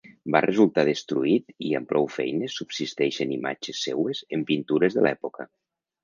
Va 0.35 0.39
resultar 0.43 0.83
destruït 0.87 1.51
i 1.65 1.73
amb 1.79 1.89
prou 1.91 2.07
feines 2.13 2.55
subsisteixen 2.61 3.33
imatges 3.35 3.81
seues 3.89 4.23
en 4.39 4.47
pintures 4.49 4.97
de 4.97 5.05
l'època. 5.09 5.47